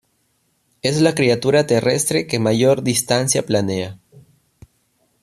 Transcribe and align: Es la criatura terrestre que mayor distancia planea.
Es 0.81 0.99
la 0.99 1.13
criatura 1.13 1.67
terrestre 1.67 2.25
que 2.25 2.39
mayor 2.39 2.81
distancia 2.81 3.45
planea. 3.45 3.99